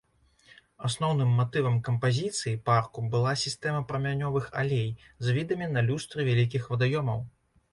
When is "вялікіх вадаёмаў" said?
6.33-7.19